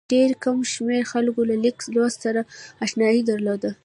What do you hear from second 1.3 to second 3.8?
له لیک لوست سره اشنايي درلوده.